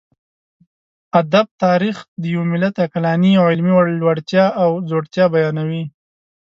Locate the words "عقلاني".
2.85-3.31